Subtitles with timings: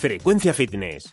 [0.00, 1.12] Frecuencia Fitness,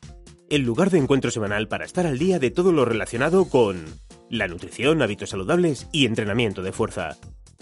[0.50, 3.84] el lugar de encuentro semanal para estar al día de todo lo relacionado con
[4.30, 7.18] la nutrición, hábitos saludables y entrenamiento de fuerza.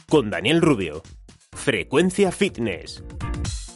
[0.08, 1.02] Con Daniel Rubio.
[1.52, 3.04] Frecuencia Fitness.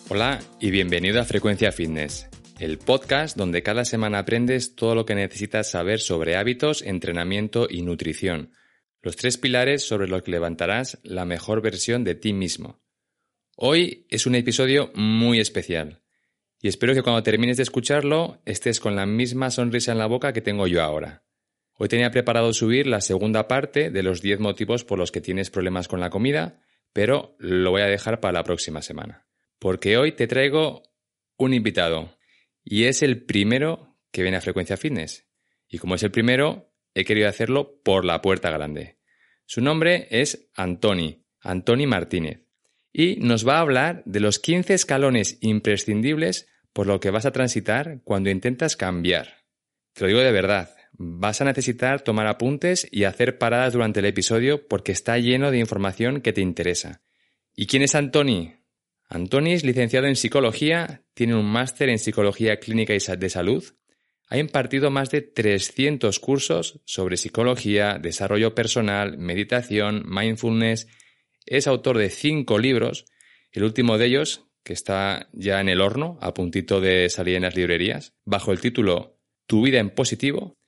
[0.09, 5.15] Hola y bienvenido a Frecuencia Fitness, el podcast donde cada semana aprendes todo lo que
[5.15, 8.51] necesitas saber sobre hábitos, entrenamiento y nutrición.
[9.01, 12.79] Los tres pilares sobre los que levantarás la mejor versión de ti mismo.
[13.55, 16.03] Hoy es un episodio muy especial
[16.61, 20.33] y espero que cuando termines de escucharlo estés con la misma sonrisa en la boca
[20.33, 21.23] que tengo yo ahora.
[21.75, 25.49] Hoy tenía preparado subir la segunda parte de los 10 motivos por los que tienes
[25.49, 26.61] problemas con la comida,
[26.91, 29.25] pero lo voy a dejar para la próxima semana.
[29.59, 30.83] Porque hoy te traigo
[31.37, 32.17] un invitado
[32.65, 35.25] y es el primero que viene a Frecuencia Fitness.
[35.69, 38.97] Y como es el primero, he querido hacerlo por la puerta grande.
[39.45, 42.49] Su nombre es Antoni, Antoni Martínez
[42.91, 47.31] y nos va a hablar de los 15 escalones imprescindibles por lo que vas a
[47.31, 49.45] transitar cuando intentas cambiar.
[49.93, 54.05] Te lo digo de verdad, vas a necesitar tomar apuntes y hacer paradas durante el
[54.05, 57.01] episodio porque está lleno de información que te interesa.
[57.55, 58.55] ¿Y quién es Antoni?
[59.07, 63.63] Antoni es licenciado en psicología, tiene un máster en psicología clínica y de salud,
[64.29, 70.87] ha impartido más de 300 cursos sobre psicología, desarrollo personal, meditación, mindfulness
[71.49, 73.05] es autor de cinco libros,
[73.51, 77.41] el último de ellos, que está ya en el horno, a puntito de salir en
[77.41, 79.17] las librerías, bajo el título
[79.47, 80.59] Tu vida en positivo,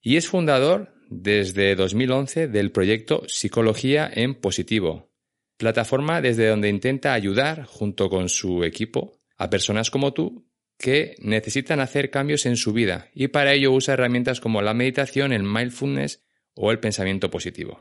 [0.00, 5.12] y es fundador desde 2011 del proyecto Psicología en Positivo,
[5.56, 11.78] plataforma desde donde intenta ayudar, junto con su equipo, a personas como tú que necesitan
[11.78, 16.20] hacer cambios en su vida y para ello usa herramientas como la meditación, el mindfulness
[16.54, 17.80] o el pensamiento positivo.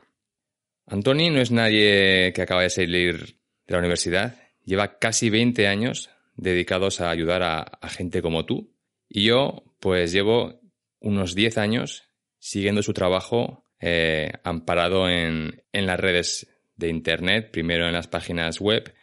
[0.85, 4.48] Antoni no es nadie que acaba de salir de la universidad.
[4.69, 8.71] Lleva casi 20 años dedicados a ayudar a, gente como tú.
[9.09, 10.61] Y yo, pues llevo
[10.99, 12.03] unos 10 años
[12.37, 18.61] siguiendo su trabajo eh, amparado en, en las redes de Internet, primero en las páginas
[18.61, 18.93] web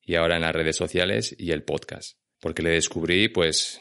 [0.00, 2.18] y ahora en las redes sociales y el podcast.
[2.40, 3.80] Porque le descubrí, pues,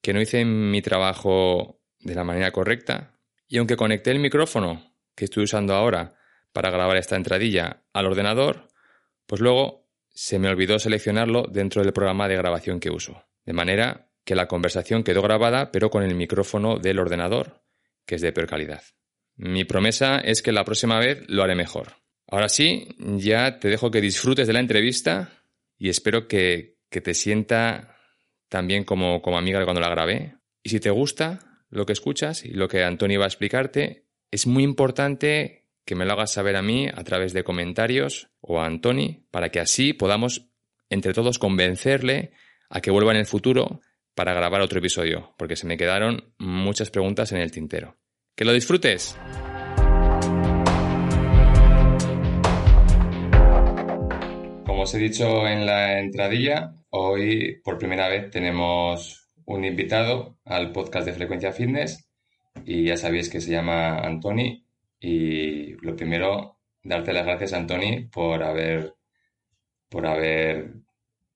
[0.00, 3.18] que no hice mi trabajo de la manera correcta.
[3.46, 6.14] Y aunque conecté el micrófono que estoy usando ahora
[6.52, 8.68] para grabar esta entradilla al ordenador,
[9.26, 9.81] pues luego
[10.22, 13.24] se me olvidó seleccionarlo dentro del programa de grabación que uso.
[13.44, 17.64] De manera que la conversación quedó grabada pero con el micrófono del ordenador,
[18.06, 18.84] que es de peor calidad.
[19.34, 21.96] Mi promesa es que la próxima vez lo haré mejor.
[22.28, 25.42] Ahora sí, ya te dejo que disfrutes de la entrevista
[25.76, 27.96] y espero que, te sienta
[28.48, 30.36] tan bien como, como amiga cuando la grabé.
[30.62, 34.46] Y si te gusta lo que escuchas y lo que Antonio va a explicarte, es
[34.46, 38.66] muy importante que me lo hagas saber a mí a través de comentarios o a
[38.66, 40.48] Antoni, para que así podamos
[40.90, 42.32] entre todos convencerle
[42.70, 43.80] a que vuelva en el futuro
[44.14, 47.96] para grabar otro episodio, porque se me quedaron muchas preguntas en el tintero.
[48.36, 49.16] ¡Que lo disfrutes!
[54.66, 60.72] Como os he dicho en la entradilla, hoy por primera vez tenemos un invitado al
[60.72, 62.08] podcast de Frecuencia Fitness
[62.64, 64.61] y ya sabéis que se llama Antoni
[65.02, 68.94] y lo primero, darte las gracias, Antoni, por haber,
[69.88, 70.74] por haber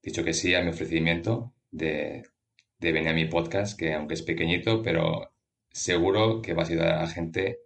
[0.00, 2.22] dicho que sí a mi ofrecimiento de,
[2.78, 5.32] venir a mi podcast, que aunque es pequeñito, pero
[5.68, 7.58] seguro que va a ayudar a la gente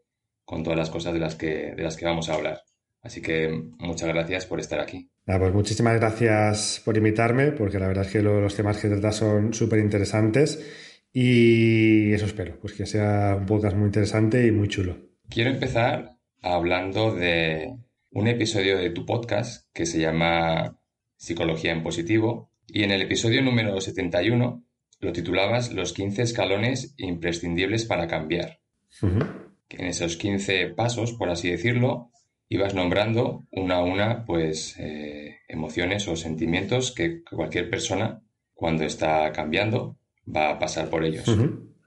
[0.47, 2.63] con todas las cosas de las que, de las que vamos a hablar.
[3.03, 5.11] Así que muchas gracias por estar aquí.
[5.27, 9.53] pues muchísimas gracias por invitarme, porque la verdad es que los temas que tratas son
[9.53, 10.67] súper interesantes
[11.13, 15.10] y eso espero, pues que sea un podcast muy interesante y muy chulo.
[15.31, 17.77] Quiero empezar hablando de
[18.11, 20.77] un episodio de tu podcast que se llama
[21.17, 24.65] Psicología en Positivo y en el episodio número 71
[24.99, 28.59] lo titulabas Los 15 escalones imprescindibles para cambiar.
[29.03, 32.11] En esos 15 pasos, por así decirlo,
[32.49, 38.21] ibas nombrando una a una, pues, eh, emociones o sentimientos que cualquier persona,
[38.53, 41.25] cuando está cambiando, va a pasar por ellos.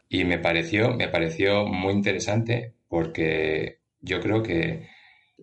[0.07, 4.87] Y me pareció, me pareció muy interesante porque yo creo que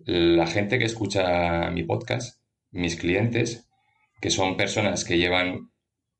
[0.05, 3.67] la gente que escucha mi podcast, mis clientes,
[4.21, 5.69] que son personas que llevan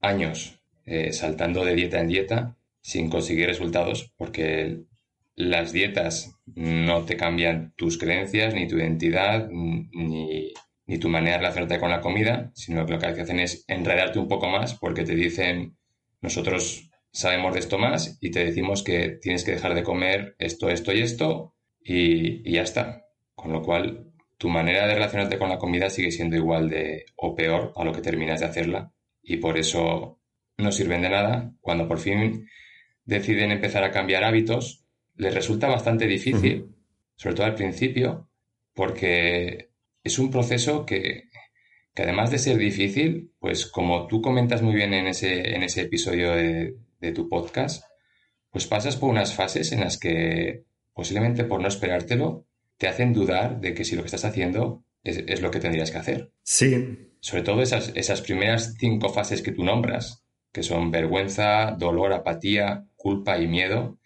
[0.02, 4.82] años eh, saltando de dieta en dieta sin conseguir resultados, porque
[5.34, 10.52] las dietas no te cambian tus creencias, ni tu identidad, ni,
[11.00, 14.28] tu manera de relacionarte con la comida, sino que lo que hacen es enredarte un
[14.28, 15.78] poco más porque te dicen,
[16.20, 20.70] nosotros sabemos de esto más y te decimos que tienes que dejar de comer esto,
[20.70, 21.54] esto y esto
[21.84, 23.06] y, y ya está.
[23.36, 27.36] Con lo cual, tu manera de relacionarte con la comida sigue siendo igual de o
[27.36, 28.92] peor a lo que terminas de hacerla
[29.22, 30.20] y por eso
[30.58, 32.48] no sirven de nada cuando por fin
[33.06, 34.82] deciden empezar a cambiar hábitos
[35.16, 36.76] les resulta bastante difícil,
[37.16, 38.30] sobre todo al principio,
[38.74, 39.70] porque
[40.04, 41.26] es un proceso que,
[41.96, 46.32] además de ser difícil, pues como tú comentas muy bien en ese, en ese episodio
[46.32, 46.76] de,
[47.14, 47.84] tu podcast,
[48.52, 52.46] pues pasas por unas fases en las que posiblemente por no esperártelo,
[52.78, 55.98] te hacen dudar de que si lo que estás haciendo es, lo que tendrías que
[55.98, 56.32] hacer.
[56.44, 57.10] Sí.
[57.20, 62.86] Sobre todo esas, esas primeras cinco fases que tú nombras, que son vergüenza, dolor, apatía,
[62.96, 64.00] culpa y miedo,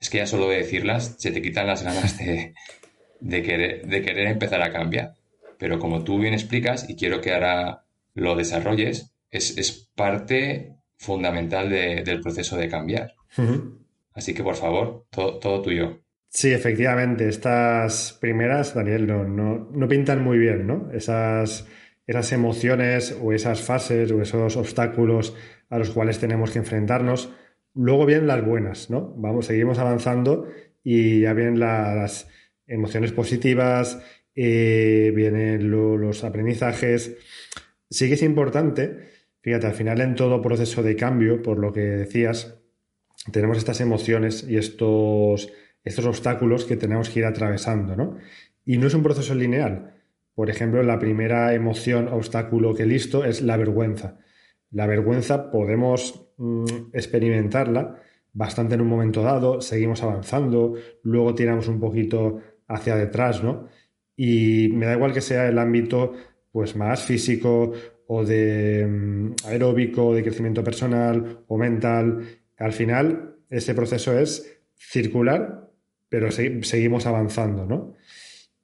[0.00, 4.26] es que ya solo de decirlas se te quitan las ganas de, querer, de querer
[4.26, 5.14] empezar a cambiar.
[5.58, 7.84] Pero como tú bien explicas, y quiero que ahora
[8.14, 13.14] lo desarrolles, es, parte fundamental del proceso de cambiar.
[14.12, 16.00] Así que, por favor, todo, tuyo.
[16.28, 20.90] Sí, efectivamente, estas primeras, Daniel, no, no, pintan muy bien, ¿no?
[20.92, 21.66] Esas,
[22.06, 25.34] esas emociones o esas fases o esos obstáculos
[25.70, 27.30] a los cuales tenemos que enfrentarnos
[27.76, 29.12] Luego vienen las buenas, ¿no?
[29.18, 30.48] Vamos, seguimos avanzando
[30.82, 32.26] y ya vienen las
[32.66, 34.02] emociones positivas,
[34.34, 37.18] eh, vienen los aprendizajes.
[37.90, 39.10] Sí que es importante,
[39.46, 42.58] fíjate, al final en todo proceso de cambio, por lo que decías,
[43.30, 45.52] tenemos estas emociones y estos,
[45.84, 48.16] estos obstáculos que tenemos que ir atravesando, ¿no?
[48.64, 49.94] Y no es un proceso lineal.
[50.34, 54.18] Por ejemplo, la primera emoción, obstáculo que listo es la vergüenza.
[54.72, 58.02] La vergüenza podemos mm, experimentarla
[58.32, 63.68] bastante en un momento dado, seguimos avanzando, luego tiramos un poquito hacia detrás, ¿no?
[64.16, 66.14] Y me da igual que sea el ámbito
[66.50, 67.72] pues más físico
[68.06, 72.20] o de mm, aeróbico, de crecimiento personal o mental.
[72.58, 75.70] Al final, ese proceso es circular,
[76.08, 77.94] pero seguimos avanzando, ¿no?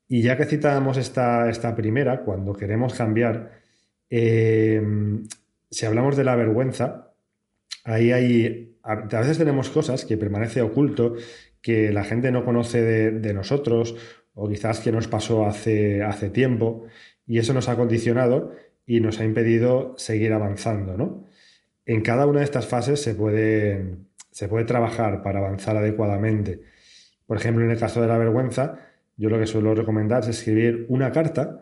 [0.09, 3.63] Y ya que citábamos esta, esta primera, cuando queremos cambiar,
[4.11, 4.83] eh,
[5.71, 7.15] si hablamos de la vergüenza,
[7.85, 11.15] ahí hay, a, veces tenemos cosas que permanece oculto,
[11.63, 13.97] que la gente no conoce de, nosotros,
[14.35, 16.85] o quizás que nos pasó hace, hace tiempo,
[17.27, 18.53] y eso nos ha condicionado
[18.87, 21.27] y nos ha impedido seguir avanzando, ¿no?
[21.85, 23.97] En cada una de estas fases se puede,
[24.31, 26.61] se puede trabajar para avanzar adecuadamente.
[27.27, 28.79] Por ejemplo, en el caso de la vergüenza,
[29.17, 31.61] yo lo que suelo recomendar es escribir una carta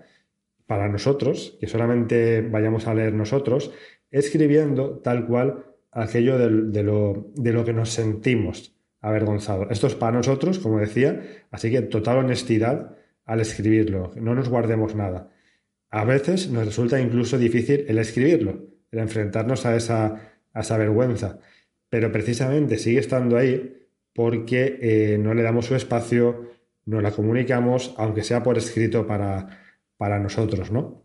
[0.66, 3.72] para nosotros, que solamente vayamos a leer nosotros,
[4.10, 9.68] escribiendo tal cual aquello de, lo, de lo que nos sentimos avergonzados.
[9.70, 14.94] Esto es para nosotros, como decía, así que total honestidad al escribirlo, no nos guardemos
[14.94, 15.30] nada.
[15.90, 21.40] A veces nos resulta incluso difícil el escribirlo, el enfrentarnos a esa, a esa vergüenza,
[21.88, 26.52] pero precisamente sigue estando ahí porque eh, no le damos su espacio,
[26.84, 29.60] no la comunicamos, aunque sea por escrito para,
[29.96, 31.04] para nosotros, ¿no?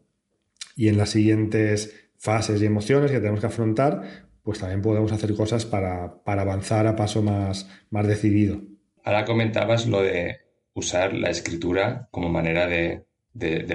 [0.75, 5.33] Y en las siguientes fases y emociones que tenemos que afrontar, pues también podemos hacer
[5.35, 8.61] cosas para, avanzar a paso más, más decidido.
[9.03, 10.37] Ahora comentabas lo de
[10.73, 13.05] usar la escritura como manera de,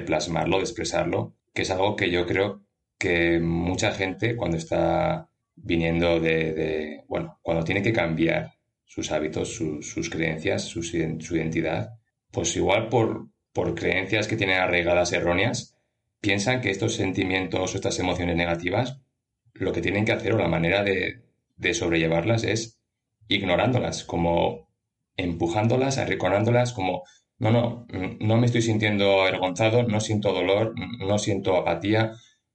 [0.07, 2.63] plasmarlo, de expresarlo, que es algo que yo creo
[2.99, 8.53] que mucha gente cuando está viniendo de, bueno, cuando tiene que cambiar
[8.85, 11.95] sus hábitos, sus creencias, su, identidad,
[12.31, 15.77] pues igual por, por creencias que tienen arraigadas erróneas,
[16.21, 19.01] piensan que estos sentimientos o estas emociones negativas,
[19.55, 21.23] lo que tienen que hacer o la manera de,
[21.57, 22.81] de sobrellevarlas es
[23.29, 24.69] ignorándolas, como
[25.17, 27.05] empujándolas, arrinconándolas, como,
[27.41, 27.87] no, no,
[28.21, 32.13] no me estoy sintiendo avergonzado, no siento dolor, no siento apatía,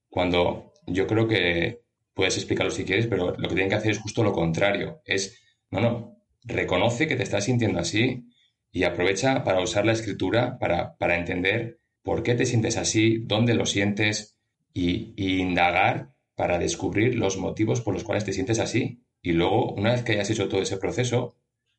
[0.09, 1.81] cuando yo creo que
[2.13, 5.41] puedes explicarlo si quieres, pero lo que tienen que hacer es justo lo contrario, es,
[5.71, 8.25] no, no, reconoce que te estás sintiendo así
[8.71, 13.55] y aprovecha para usar la escritura para, para entender por qué te sientes así, dónde
[13.55, 14.37] lo sientes
[14.73, 19.01] y, y indagar para descubrir los motivos por los cuales te sientes así.
[19.21, 21.35] Y luego, una vez que hayas hecho todo ese proceso,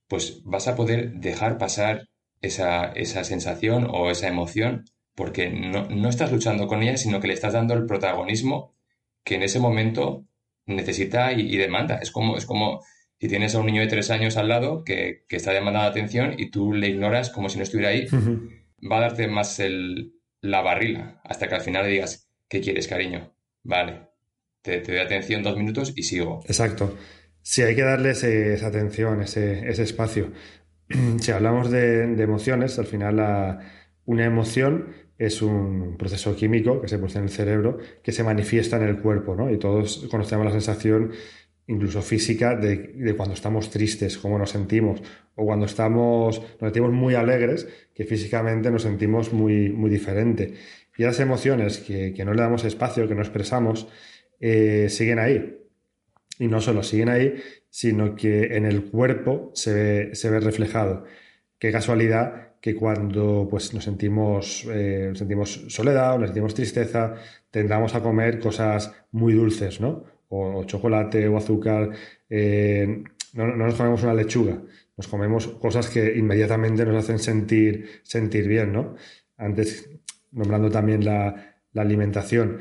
[0.08, 2.08] pues vas a poder dejar pasar
[2.40, 7.26] esa, esa sensación o esa emoción porque no, no, estás luchando con ella, sino que
[7.26, 8.74] le estás dando el protagonismo
[9.24, 10.26] que en ese momento
[10.66, 11.96] necesita y, demanda.
[11.96, 12.82] Es como, es como
[13.18, 16.34] si tienes a un niño de tres años al lado que, que está demandando atención
[16.36, 18.06] y tú le ignoras como si no estuviera ahí,
[18.90, 20.12] va a darte más el,
[20.42, 23.34] la barrila hasta que al final le digas, ¿qué quieres, cariño?
[23.62, 24.08] Vale,
[24.60, 26.42] te, te doy atención dos minutos y sigo.
[26.46, 26.96] Exacto.
[27.40, 30.32] Sí, hay que darle esa atención, ese, ese espacio.
[31.20, 33.60] si hablamos de, emociones, al final
[34.04, 34.88] una emoción
[35.18, 38.98] es un proceso químico que se produce en el cerebro que se manifiesta en el
[39.00, 39.50] cuerpo, ¿no?
[39.50, 41.12] Y todos conocemos la sensación
[41.68, 45.02] incluso física de, cuando estamos tristes, cómo nos sentimos,
[45.34, 50.54] o cuando estamos, nos sentimos muy alegres, que físicamente nos sentimos muy, muy diferente.
[50.96, 53.88] Y las emociones que, no le damos espacio, que no expresamos,
[54.40, 55.58] eh, siguen ahí.
[56.38, 57.34] Y no solo siguen ahí,
[57.76, 61.04] sino que en el cuerpo se ve, se ve reflejado.
[61.59, 67.16] Qué casualidad que cuando pues, nos, sentimos, eh, sentimos soledad o nos sentimos tristeza,
[67.50, 70.04] tendamos a comer cosas muy dulces, ¿no?
[70.30, 71.90] O, chocolate o azúcar.
[72.30, 73.04] Eh,
[73.35, 74.59] no, no, nos comemos una lechuga,
[74.97, 78.95] nos comemos cosas que inmediatamente nos hacen sentir, sentir bien, ¿no?
[79.37, 79.90] Antes,
[80.33, 82.59] nombrando también la, la alimentación.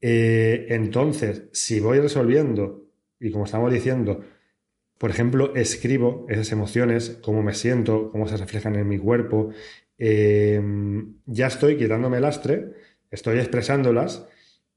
[0.00, 2.86] Eh, entonces, si voy resolviendo
[3.20, 4.24] y como estamos diciendo,
[5.04, 9.50] por ejemplo, escribo esas emociones, cómo me siento, cómo se reflejan en mi cuerpo,
[9.98, 12.70] em, ya estoy quitándome lastre,
[13.10, 14.26] estoy expresándolas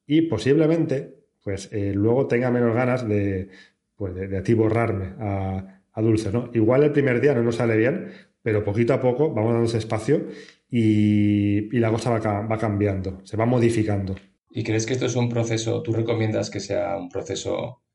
[0.06, 3.48] y posiblemente, pues eh, luego tenga menos ganas de,
[3.96, 6.50] pues, de, atiborrarme a, dulce, ¿no?
[6.54, 8.08] Igual el primer día no nos sale bien,
[8.44, 10.28] pero poquito a poco vamos dando ese espacio
[10.70, 14.18] y, la cosa va, va cambiando, se va modificando.
[14.52, 17.87] ¿Y crees que esto es un proceso, tú recomiendas que sea un proceso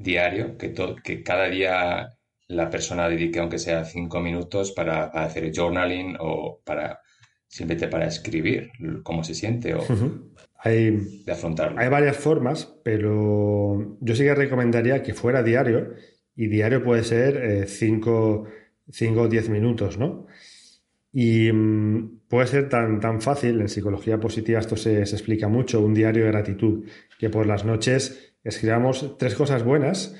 [0.00, 2.16] diario, que, que cada día
[2.48, 7.00] la persona dedique aunque sea cinco minutos para, hacer journaling o para
[7.46, 8.70] simplemente para escribir
[9.02, 9.84] cómo se siente o
[10.62, 11.80] hay, de afrontarlo.
[11.80, 15.94] Hay varias formas, pero yo sí que recomendaría que fuera diario
[16.36, 18.46] y diario puede ser 5
[19.00, 20.26] eh, o 10 minutos, ¿no?
[21.12, 25.80] Y mm, puede ser tan, tan fácil, en psicología positiva esto se, se explica mucho,
[25.80, 26.84] un diario de gratitud,
[27.18, 30.14] que por las noches escribamos tres cosas buenas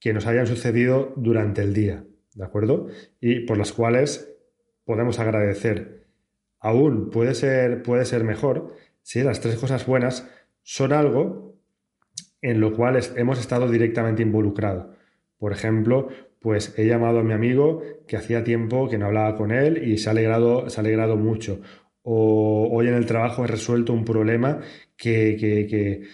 [0.00, 2.04] que nos hayan sucedido durante el día,
[2.34, 2.88] ¿de acuerdo?
[3.20, 4.32] Y por las cuales
[4.84, 6.06] podemos agradecer.
[6.60, 10.30] Aún puede ser, puede ser mejor si las tres cosas buenas
[10.62, 11.54] son algo
[12.42, 14.86] en lo cual hemos estado directamente involucrados.
[15.38, 16.08] Por ejemplo,
[16.40, 19.98] pues he llamado a mi amigo que hacía tiempo que no hablaba con él y
[19.98, 21.60] se ha alegrado, se ha alegrado mucho.
[22.02, 24.60] O hoy en el trabajo he resuelto un problema
[24.96, 26.06] que, que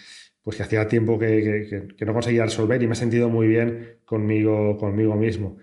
[0.42, 4.76] pues que hacía tiempo que, no conseguía resolver y me he sentido muy bien conmigo,
[4.76, 5.58] conmigo mismo.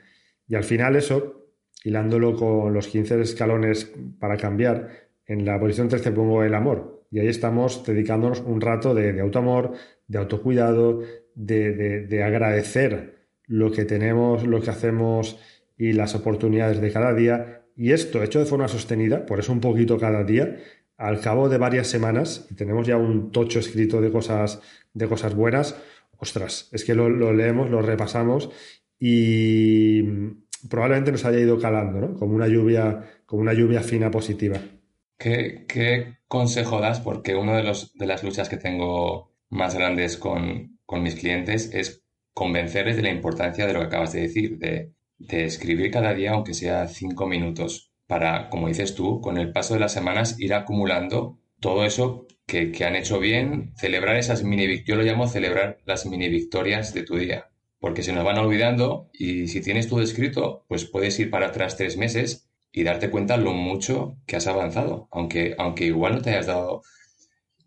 [0.48, 1.50] Y al final eso,
[1.83, 7.05] hilándolo con los 15 escalones para cambiar, en la posición 13 pongo el amor.
[7.12, 9.74] Y ahí estamos dedicándonos un rato de, de autoamor,
[10.07, 11.01] de autocuidado,
[11.36, 15.39] de, de, agradecer lo que tenemos, lo que hacemos
[15.77, 17.63] y las oportunidades de cada día.
[17.75, 20.57] Y esto hecho de forma sostenida, por eso un poquito cada día,
[21.00, 24.62] al cabo de varias semanas, y tenemos ya un tocho escrito de cosas,
[24.94, 25.77] de cosas buenas,
[26.18, 28.50] ostras, es que lo, leemos, lo repasamos
[29.00, 30.03] y
[30.70, 32.13] probablemente nos haya ido calando, ¿no?
[32.15, 34.60] Como una lluvia, como una lluvia fina positiva.
[35.18, 37.00] ¿Qué, consejo das?
[37.00, 41.74] Porque una de, los, de las luchas que tengo más grandes con, con, mis clientes
[41.74, 42.03] es
[42.34, 46.32] convencerles de la importancia de lo que acabas de decir, de, de escribir cada día,
[46.32, 50.55] aunque sea cinco minutos, para, como dices tú, con el paso de las semanas ir
[50.55, 56.07] acumulando todo eso que, han hecho bien, celebrar esas mini yo lo llamo celebrar las
[56.07, 60.65] mini victorias de tu día, porque se nos van olvidando y si tienes todo escrito,
[60.67, 65.07] pues puedes ir para atrás tres meses y darte cuenta lo mucho que has avanzado,
[65.11, 66.81] aunque, aunque igual no te hayas dado,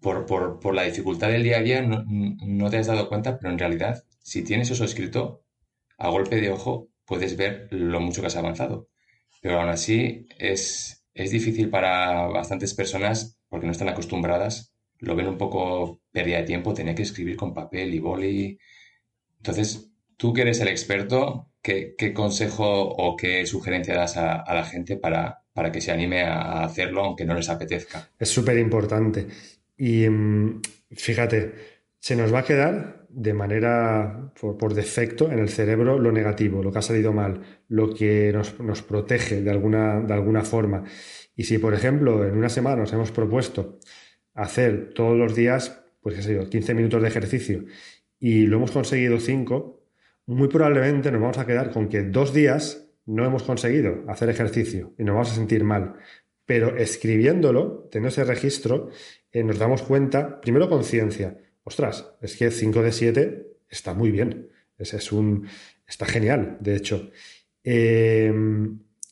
[0.01, 3.61] por, por, la dificultad del día a día, no te has dado cuenta, pero en
[3.61, 5.45] realidad, si tienes eso escrito,
[5.99, 8.89] a golpe de ojo puedes ver lo mucho que has avanzado.
[9.43, 15.29] Pero aún así es, es difícil para bastantes personas porque no están acostumbradas, lo ven
[15.29, 18.59] un poco pérdida de tiempo, tener que escribir con papel y boli.
[19.37, 24.97] Entonces, Tú que eres el experto, ¿qué, consejo o qué sugerencia das a, la gente
[24.97, 28.09] para, para, que se anime a hacerlo aunque no les apetezca?
[28.21, 29.27] Es súper importante.
[29.77, 31.55] Y mm, fíjate,
[31.99, 36.73] se nos va a quedar de manera, por, defecto, en el cerebro lo negativo, lo
[36.73, 40.85] que ha salido mal, lo que nos, protege de alguna, de alguna forma.
[41.37, 43.79] Y si, por ejemplo, en una semana nos hemos propuesto
[44.35, 47.65] hacer todos los días, pues qué sé yo, 15 minutos de ejercicio
[48.19, 49.83] y lo hemos conseguido 5,
[50.27, 54.95] muy probablemente nos vamos a quedar con que dos días no hemos conseguido hacer ejercicio
[54.99, 55.97] y nos vamos a sentir mal.
[56.47, 58.91] Pero escribiéndolo, teniendo ese registro,
[59.31, 64.49] eh, nos damos cuenta, primero conciencia, ostras, es que 5 de 7 está muy bien,
[64.79, 65.47] ese es un,
[65.87, 67.11] está genial, de hecho.
[67.65, 68.33] Eh,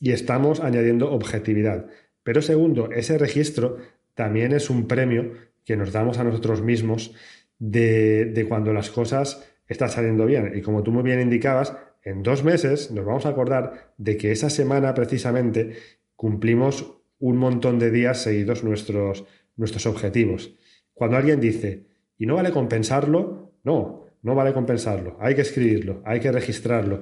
[0.00, 1.86] y estamos añadiendo objetividad.
[2.22, 3.76] Pero segundo, ese registro
[4.14, 5.32] también es un premio
[5.64, 7.14] que nos damos a nosotros mismos
[7.58, 10.52] de, cuando las cosas están saliendo bien.
[10.54, 14.32] Y como tú muy bien indicabas, en dos meses nos vamos a acordar de que
[14.32, 15.76] esa semana precisamente
[16.16, 19.26] cumplimos un montón de días seguidos nuestros,
[19.56, 20.56] nuestros objetivos.
[20.94, 21.86] Cuando alguien dice,
[22.20, 23.54] ¿y no vale compensarlo?
[23.64, 25.16] No, no vale compensarlo.
[25.20, 27.00] Hay que escribirlo, hay que registrarlo.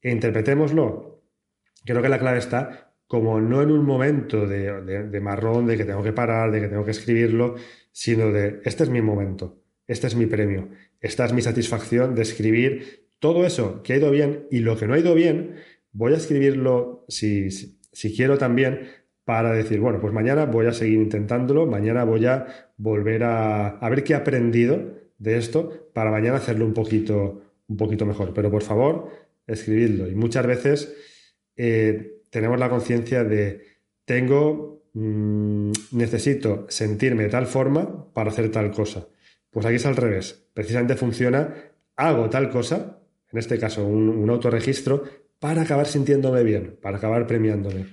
[0.00, 1.20] E interpretémoslo.
[1.84, 6.02] Creo que la clave está como no en un momento de, marrón, de que tengo
[6.02, 7.56] que parar, de que tengo que escribirlo,
[7.90, 12.22] sino de, este es mi momento, este es mi premio, esta es mi satisfacción de
[12.22, 15.56] escribir todo eso que ha ido bien y lo que no ha ido bien,
[15.90, 18.88] voy a escribirlo si, si, quiero también
[19.24, 23.88] para decir, bueno, pues mañana voy a seguir intentándolo, mañana voy a volver a, a
[23.88, 28.34] ver qué he aprendido de esto para mañana hacerlo un poquito, un poquito mejor.
[28.34, 29.08] Pero por favor,
[29.46, 30.08] escribidlo.
[30.08, 30.94] Y muchas veces
[31.56, 33.64] eh, tenemos la conciencia de
[34.04, 39.06] tengo, mm, necesito sentirme de tal forma para hacer tal cosa.
[39.50, 40.46] Pues aquí es al revés.
[40.54, 41.54] Precisamente funciona,
[41.96, 42.98] hago tal cosa,
[43.30, 45.04] en este caso un, autorregistro,
[45.38, 47.86] para acabar sintiéndome bien, para acabar premiándome.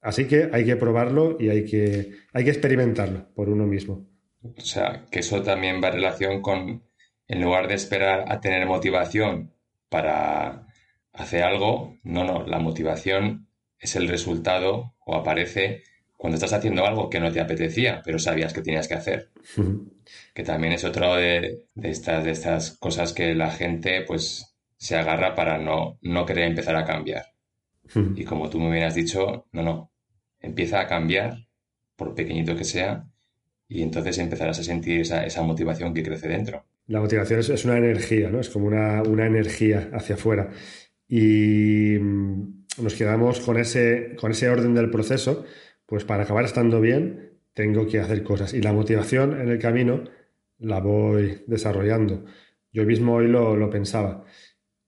[0.00, 4.06] Así que hay que probarlo y hay que, hay que experimentarlo por uno mismo.
[4.42, 6.84] O sea, que eso también va en relación con,
[7.26, 9.52] en lugar de esperar a tener motivación
[9.88, 10.66] para
[11.12, 15.82] hacer algo, no, no, la motivación es el resultado o aparece
[16.16, 19.30] cuando estás haciendo algo que no te apetecía, pero sabías que tenías que hacer.
[20.34, 25.34] Que también es otro de, estas, de estas cosas que la gente pues se agarra
[25.34, 27.26] para no, no querer empezar a cambiar.
[28.16, 29.92] Y como tú me hubieras dicho, no, no,
[30.40, 31.46] empieza a cambiar,
[31.96, 33.06] por pequeñito que sea,
[33.68, 36.64] y entonces empezarás a sentir esa, esa motivación que crece dentro.
[36.86, 38.40] La motivación es, es, una energía, ¿no?
[38.40, 40.50] Es como una, una energía hacia afuera.
[41.06, 41.98] Y
[42.82, 45.44] nos quedamos con ese, con ese orden del proceso,
[45.86, 50.04] pues para acabar estando bien tengo que hacer cosas y la motivación en el camino
[50.58, 52.24] la voy desarrollando.
[52.72, 54.24] Yo mismo hoy lo, pensaba,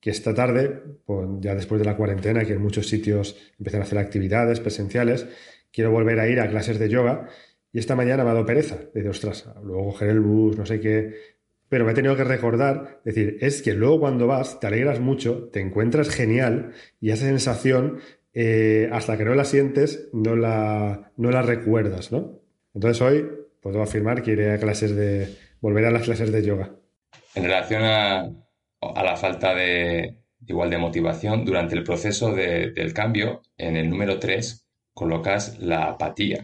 [0.01, 3.83] que esta tarde, pues ya después de la cuarentena, que en muchos sitios empiezan a
[3.83, 5.27] hacer actividades presenciales,
[5.71, 7.27] quiero volver a ir a clases de yoga
[7.71, 8.79] y esta mañana me ha dado pereza.
[8.93, 11.13] Dice, ostras, luego coger el bus, no sé qué,
[11.69, 15.49] pero me he tenido que recordar, decir, es que luego cuando vas te alegras mucho,
[15.53, 17.99] te encuentras genial y esa sensación,
[18.33, 22.39] eh, hasta que no la sientes, no la, no la recuerdas, ¿no?
[22.73, 23.29] Entonces hoy
[23.61, 26.71] puedo afirmar que iré a clases de, volveré a las clases de yoga.
[27.35, 28.31] En relación a,
[28.81, 34.65] la falta de, igual de motivación, durante el proceso del cambio, en el número 3
[34.93, 36.43] colocas la apatía,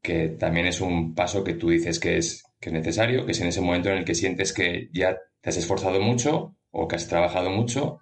[0.00, 3.40] que también es un paso que tú dices que es que es necesario, que es
[3.40, 6.94] en ese momento en el que sientes que ya te has esforzado mucho o que
[6.96, 7.98] has trabajado mucho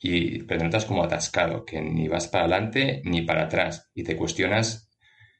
[0.00, 4.16] y te notas como atascado, que ni vas para adelante ni para atrás y te
[4.16, 4.90] cuestionas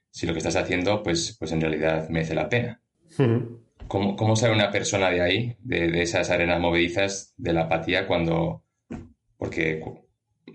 [0.09, 2.81] si lo que estás haciendo pues, pues en realidad merece la pena.
[3.87, 8.63] ¿Cómo, ¿Cómo, sale una persona de ahí, de, esas arenas movedizas, de la apatía cuando...
[9.37, 9.83] Porque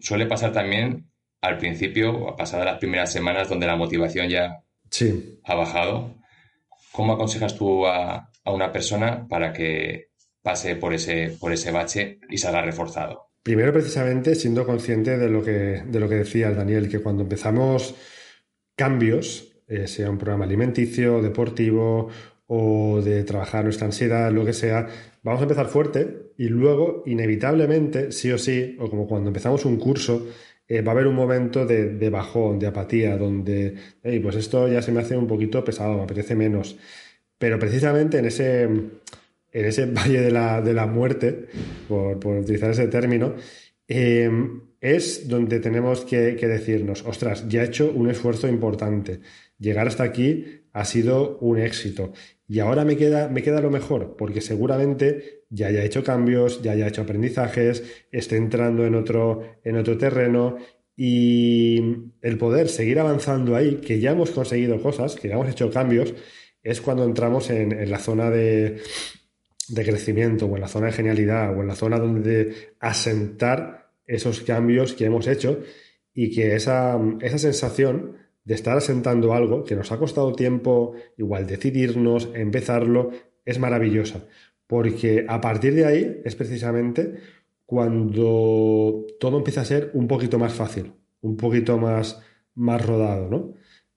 [0.01, 4.63] suele pasar también al principio, o pasadas las primeras semanas donde la motivación ya
[5.45, 6.21] ha bajado,
[6.93, 10.09] ¿Cómo aconsejas tú a, una persona para que
[10.43, 13.31] pase por ese, por ese bache y salga reforzado?
[13.43, 17.95] Primero, precisamente, siendo consciente de lo que, de lo que decía Daniel, que cuando empezamos
[18.75, 22.09] cambios, eh, sea un programa alimenticio, deportivo
[22.53, 24.89] o de trabajar nuestra ansiedad, lo que sea,
[25.23, 29.77] vamos a empezar fuerte y luego, inevitablemente, sí o sí, o como cuando empezamos un
[29.77, 30.27] curso,
[30.67, 33.77] eh, va a haber un momento de, bajón, de apatía, donde,
[34.21, 36.77] pues esto ya se me hace un poquito pesado, me apetece menos.
[37.39, 38.91] Pero precisamente en ese, en
[39.53, 41.47] ese valle de la, muerte,
[41.87, 43.37] por, utilizar ese término,
[43.87, 49.21] em, es donde tenemos que, decirnos, ostras, ya he hecho un esfuerzo importante.
[49.59, 52.13] Llegar hasta aquí ha sido un éxito.
[52.49, 56.73] Y ahora me queda, me queda lo mejor, porque seguramente ya haya hecho cambios, ya
[56.73, 60.57] haya hecho aprendizajes, esté entrando en otro, en otro terreno
[60.97, 61.81] y
[62.21, 66.15] el poder seguir avanzando ahí, que ya hemos conseguido cosas, que ya hemos hecho cambios,
[66.63, 68.83] es cuando entramos en, la zona de,
[69.75, 74.93] crecimiento o en la zona de genialidad o en la zona donde asentar esos cambios
[74.93, 75.61] que hemos hecho
[76.13, 78.17] y que esa, esa sensación
[78.51, 83.13] de estar asentando algo que nos ha costado tiempo, igual decidirnos, empezarlo,
[83.45, 84.27] es maravillosa.
[84.67, 87.15] Porque a partir de ahí es precisamente
[87.65, 92.23] cuando todo empieza a ser un poquito más fácil, un poquito más,
[92.57, 93.55] más rodado, ¿no?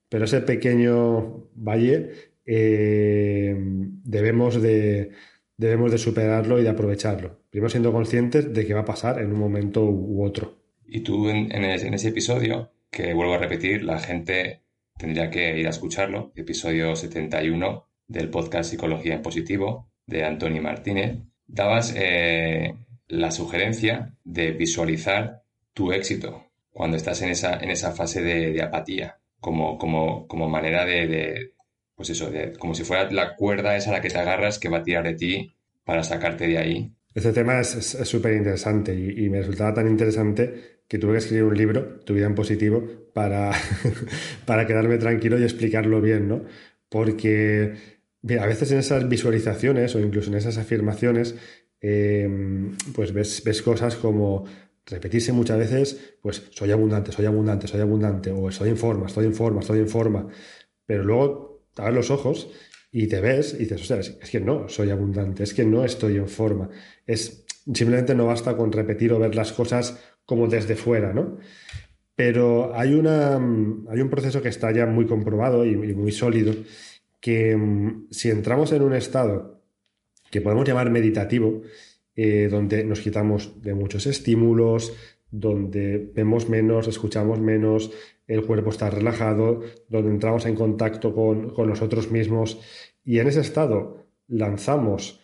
[0.07, 2.11] Pero ese pequeño valle
[2.45, 3.55] eh,
[4.03, 5.13] debemos, de,
[5.57, 7.39] debemos de superarlo y de aprovecharlo.
[7.49, 10.59] Primero siendo conscientes de que va a pasar en un momento u otro.
[10.85, 14.61] Y tú en, ese episodio, que vuelvo a repetir, la gente
[14.97, 21.17] tendría que ir a escucharlo, episodio 71 del podcast Psicología en Positivo de Antonio Martínez,
[21.47, 22.75] dabas eh,
[23.07, 29.19] la sugerencia de visualizar tu éxito cuando estás en esa, en esa fase de, apatía,
[29.39, 31.53] como, como, como manera de,
[31.95, 34.69] pues eso, de, como si fuera la cuerda esa a la que te agarras que
[34.69, 36.93] va a tirar de ti para sacarte de ahí.
[37.13, 37.69] Este tema es
[38.03, 42.25] súper interesante y, me resultaba tan interesante que tuve que escribir un libro, Tu vida
[42.25, 43.51] en positivo, para,
[44.45, 46.43] para quedarme tranquilo y explicarlo bien, ¿no?
[46.89, 47.73] Porque
[48.39, 51.35] a veces en esas visualizaciones o incluso en esas afirmaciones
[51.85, 54.45] Em, pues ves, ves cosas como
[54.85, 59.25] repetirse muchas veces, pues soy abundante, soy abundante, soy abundante, o estoy en forma, estoy
[59.25, 60.27] en forma, estoy en forma.
[60.85, 62.49] Pero luego te abres los ojos
[62.89, 65.83] y te ves y dices, o sea, es, que no soy abundante, es que no
[65.83, 66.69] estoy en forma.
[67.05, 71.37] Es, simplemente no basta con repetir o ver las cosas como desde fuera, ¿no?
[72.15, 76.53] Pero hay, una, hay un proceso que está ya muy comprobado y, muy sólido,
[77.19, 79.61] que mm, si entramos en un estado
[80.29, 81.61] que podemos llamar meditativo,
[82.15, 84.93] eh, donde nos quitamos de muchos estímulos,
[85.31, 87.91] donde vemos menos, escuchamos menos,
[88.27, 92.59] el cuerpo está relajado, donde entramos en contacto con, nosotros mismos
[93.03, 95.19] y en ese estado lanzamos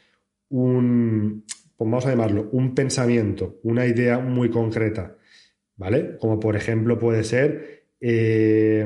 [0.50, 1.46] un,
[1.80, 5.16] pues vamos a llamarlo, un pensamiento, una idea muy concreta,
[5.78, 6.18] ¿vale?
[6.20, 8.86] Como por ejemplo puede ser, eh,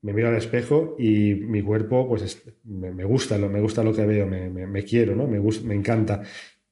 [0.00, 4.26] me miro al espejo y mi cuerpo, pues me, gusta, me gusta lo que veo,
[4.26, 5.26] me, quiero, ¿no?
[5.26, 6.22] Me, me encanta.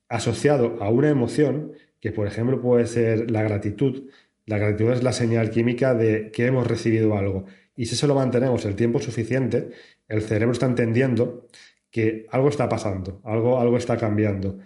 [0.08, 4.08] Asociado a una emoción, que por ejemplo puede ser la gratitud.
[4.46, 7.44] La gratitud es la señal química de que hemos recibido algo.
[7.76, 9.68] Y si eso lo mantenemos el tiempo suficiente,
[10.08, 11.46] el cerebro está entendiendo
[11.90, 14.60] que algo está pasando, algo, algo está cambiando.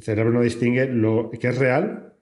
[0.00, 2.14] El cerebro no distingue lo que es real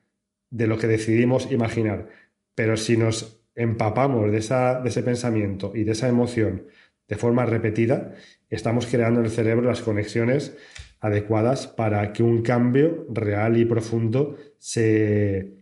[0.50, 2.08] de lo que decidimos imaginar.
[2.56, 6.64] Pero si nos empapamos de, esa, de ese pensamiento y de esa emoción
[7.06, 8.16] de forma repetida,
[8.50, 10.56] estamos creando en el cerebro las conexiones
[10.98, 15.58] adecuadas para que un cambio real y profundo se,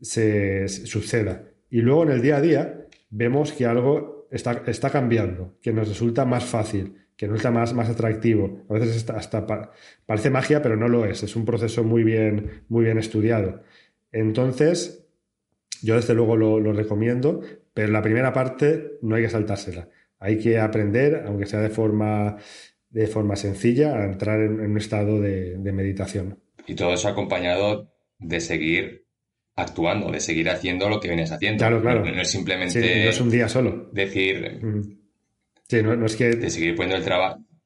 [0.00, 1.44] se, suceda.
[1.68, 5.90] Y luego en el día a día vemos que algo está, está cambiando, que nos
[5.90, 8.64] resulta más fácil, que resulta más, más atractivo.
[8.68, 9.46] A veces hasta,
[10.06, 11.22] parece magia, pero no lo es.
[11.22, 13.62] Es un proceso muy bien, muy bien estudiado.
[14.10, 15.06] Entonces,
[15.82, 17.40] yo desde luego lo, recomiendo,
[17.72, 19.88] pero la primera parte no hay que saltársela.
[20.18, 22.36] Hay que aprender, aunque sea de forma,
[22.90, 26.38] de forma sencilla, a entrar en, un estado de, meditación.
[26.66, 29.04] Y todo eso acompañado de seguir
[29.56, 31.58] actuando, de seguir haciendo lo que vienes haciendo.
[31.58, 32.04] Claro, claro.
[32.04, 32.80] No, es simplemente.
[32.80, 33.90] no es un día solo.
[33.92, 34.60] Decir.
[35.68, 36.30] Sí, no, es que.
[36.36, 37.04] De seguir poniendo el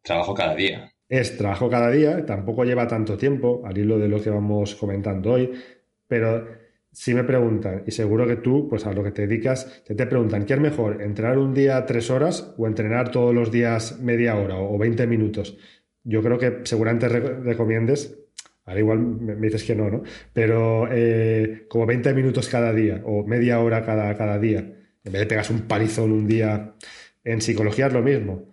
[0.03, 0.93] trabajo cada día.
[1.09, 5.33] Es trabajo cada día, tampoco lleva tanto tiempo, al hilo de lo que vamos comentando
[5.33, 5.51] hoy,
[6.07, 6.47] pero
[6.93, 10.07] si me preguntan, y seguro que tú, pues a lo que te dedicas, te, te
[10.07, 14.37] preguntan, ¿qué es mejor, entrenar un día tres horas o entrenar todos los días media
[14.37, 15.57] hora o, 20 minutos?
[16.05, 18.19] Yo creo que seguramente recomiendes,
[18.65, 20.03] al igual me, dices que no, ¿no?
[20.33, 25.21] Pero eh, como 20 minutos cada día o media hora cada, cada día, en vez
[25.21, 26.75] de pegas un palizón un día,
[27.33, 28.47] en psicología es lo mismo.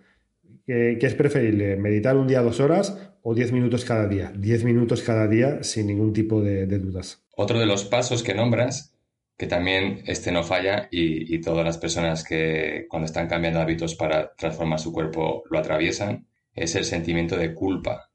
[0.66, 1.76] ¿Qué, es preferible?
[1.76, 4.32] ¿Meditar un día dos horas o 10 minutos cada día?
[4.36, 7.24] 10 minutos cada día sin ningún tipo de dudas.
[7.38, 8.96] Otro de los pasos que nombras,
[9.36, 14.34] que también este no falla y, todas las personas que cuando están cambiando hábitos para
[14.34, 18.10] transformar su cuerpo lo atraviesan, es el sentimiento de culpa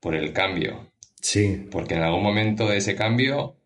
[0.00, 0.92] por el cambio.
[1.20, 1.68] Sí.
[1.70, 3.56] Porque en algún momento de ese cambio,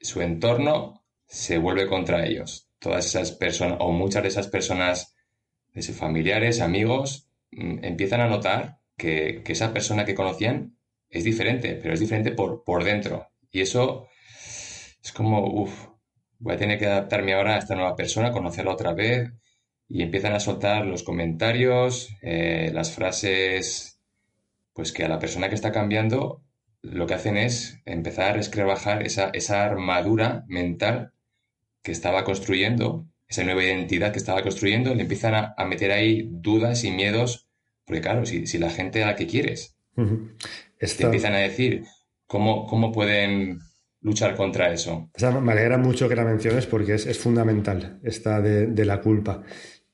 [0.00, 2.68] su entorno se vuelve contra ellos.
[2.78, 5.11] Todas esas personas, o muchas de esas personas,
[5.72, 10.76] de sus familiares, amigos, mm, empiezan a notar que, esa persona que conocían
[11.10, 13.28] es diferente, pero es diferente por, por dentro.
[13.50, 14.08] Y eso
[15.02, 15.88] es como, uff,
[16.38, 19.32] voy a tener que adaptarme ahora a esta nueva persona, conocerla otra vez
[19.88, 24.00] y empiezan a soltar los comentarios, eh, las frases,
[24.72, 26.42] pues que a la persona que está cambiando
[26.82, 31.12] lo que hacen es empezar a resquebrajar esa, esa armadura mental
[31.82, 36.84] que estaba construyendo, esa nueva identidad que estaba construyendo, le empiezan a, meter ahí dudas
[36.84, 37.48] y miedos,
[37.84, 41.84] porque claro, si, si la gente a la que quieres te empiezan a decir
[42.26, 43.60] cómo, cómo pueden
[44.00, 45.10] luchar contra eso.
[45.40, 49.42] me alegra mucho que la menciones porque es, fundamental esta de, la culpa.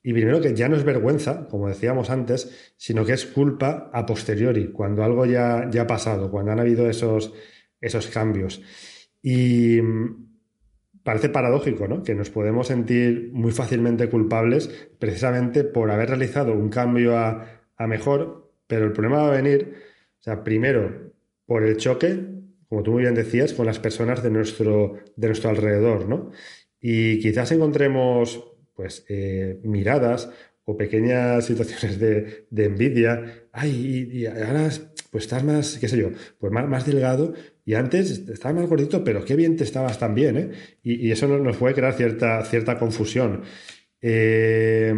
[0.03, 4.07] Y primero que ya no es vergüenza, como decíamos antes, sino que es culpa a
[4.07, 7.35] posteriori, cuando algo ya, ya ha pasado, cuando han habido esos,
[7.81, 8.63] esos cambios.
[9.21, 9.81] Y
[11.03, 12.03] parece paradójico, ¿no?
[12.03, 17.87] Que nos podemos sentir muy fácilmente culpables precisamente por haber realizado un cambio a, a
[17.87, 19.75] mejor, pero el problema va a venir,
[20.19, 21.13] o sea, primero
[21.47, 25.51] por el choque como tú muy bien decías, con las personas de nuestro, de nuestro
[25.51, 26.31] alrededor, ¿no?
[26.81, 30.31] Y quizás encontremos, pues, eh, miradas
[30.65, 33.49] o pequeñas situaciones de, envidia.
[33.53, 34.69] Ay, y, ahora,
[35.11, 37.33] pues estás más, qué sé yo, pues más, más, delgado
[37.69, 40.51] y antes estabas más gordito, pero qué bien te estabas también, ¿eh?
[40.83, 43.43] Y, eso nos, puede crear cierta, cierta confusión.
[44.01, 44.95] Eh,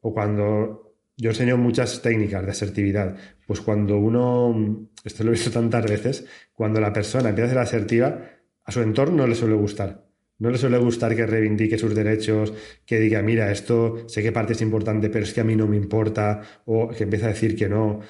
[0.00, 3.16] o cuando yo enseño muchas técnicas de asertividad.
[3.46, 7.58] Pues cuando uno, esto lo he visto tantas veces, cuando la persona empieza a ser
[7.58, 8.20] asertiva,
[8.64, 10.04] a su entorno no le suele gustar.
[10.38, 12.52] No le suele gustar que reivindique sus derechos,
[12.84, 15.68] que diga, mira, esto sé que parte es importante, pero es que a mí no
[15.68, 18.00] me importa, o que empieza a decir que no.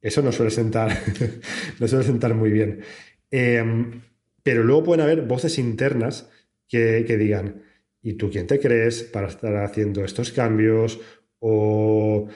[0.00, 0.90] Eso no suele sentar,
[1.80, 2.80] no suele sentar muy bien.
[3.32, 4.02] Em,
[4.44, 6.30] pero luego pueden haber voces internas
[6.68, 7.62] que, que digan,
[8.00, 11.00] ¿y tú quién te crees para estar haciendo estos cambios?
[11.42, 12.28] o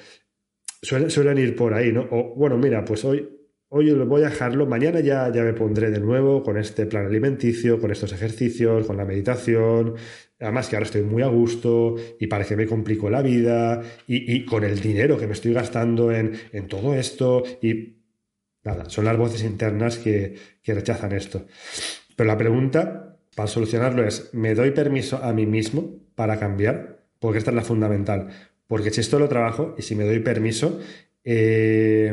[0.83, 2.07] suelen, ir por ahí, ¿no?
[2.11, 3.29] O bueno, mira, pues hoy,
[3.69, 7.81] hoy voy a dejarlo, mañana ya, ya me pondré de nuevo con este plan alimenticio,
[7.81, 9.95] con estos ejercicios, con la meditación,
[10.41, 14.45] además que ahora estoy muy a gusto y parece que me complico la vida y,
[14.45, 16.37] con el dinero que me estoy gastando en,
[16.69, 17.96] todo esto y
[18.89, 21.47] son las voces internas que, que rechazan esto.
[22.17, 27.05] Pero la pregunta para solucionarlo es, ¿me doy permiso a mí mismo para cambiar?
[27.19, 28.29] Porque esta es la fundamental.
[28.67, 30.81] Porque si esto lo trabajo y si me doy permiso,
[31.23, 32.13] eh,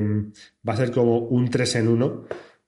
[0.67, 2.25] va a ser como un 3 en 1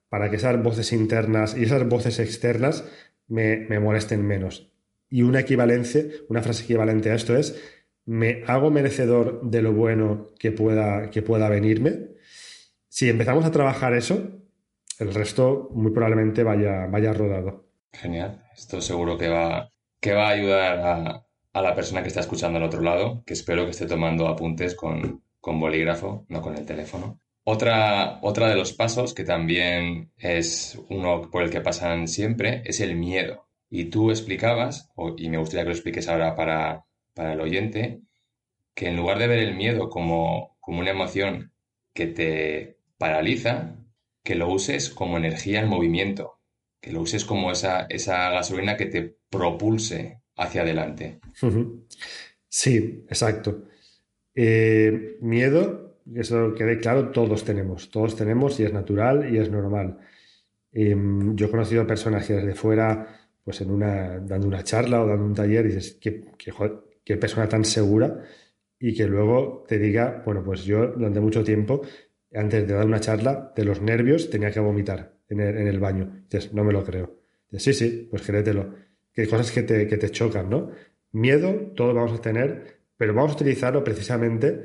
[0.08, 2.84] para que esas voces internas y esas voces externas
[3.28, 4.72] me, molesten menos.
[5.10, 7.60] Y una equivalencia, una frase equivalente a esto es,
[8.04, 12.15] me hago merecedor de lo bueno que pueda, que pueda venirme.
[12.96, 14.26] Si empezamos a trabajar eso,
[14.98, 17.66] el resto muy probablemente vaya, vaya rodado.
[17.92, 18.42] Genial.
[18.56, 19.68] Esto seguro que va,
[20.00, 23.66] que va a ayudar a, la persona que está escuchando al otro lado, que espero
[23.66, 27.20] que esté tomando apuntes con, bolígrafo, no con el teléfono.
[27.44, 32.80] Otra, otra de los pasos, que también es uno por el que pasan siempre, es
[32.80, 33.46] el miedo.
[33.68, 38.00] Y tú explicabas, y me gustaría que lo expliques ahora para, para el oyente,
[38.74, 41.52] que en lugar de ver el miedo como, como una emoción
[41.92, 43.76] que te paraliza,
[44.22, 46.40] que lo uses como energía en movimiento,
[46.80, 51.20] que lo uses como esa, esa gasolina que te propulse hacia adelante.
[52.48, 53.64] Sí, exacto.
[54.34, 59.98] Eh, miedo, eso quede claro, todos tenemos, todos tenemos y es natural y es normal.
[60.72, 65.06] Em, yo he conocido personas que desde fuera, pues en una, dando una charla o
[65.06, 66.24] dando un taller, dices, qué,
[67.04, 68.22] qué, persona tan segura
[68.78, 71.80] y que luego te diga, bueno, pues yo durante mucho tiempo,
[72.36, 75.78] antes de dar una charla, de los nervios tenía que vomitar en el, en el
[75.78, 76.22] baño.
[76.30, 77.20] Dices, no me lo creo.
[77.50, 80.70] Dices, sí, sí, pues créetelo que hay cosas que te, que te chocan, ¿no?
[81.12, 84.62] Miedo, todos vamos a tener, pero vamos a utilizarlo precisamente